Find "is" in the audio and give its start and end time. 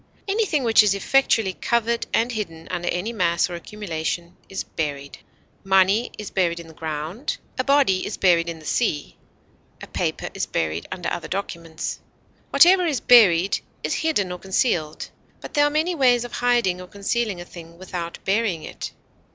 0.81-0.95, 4.49-4.63, 6.17-6.31, 8.03-8.17, 10.33-10.47, 12.87-12.99, 13.83-13.93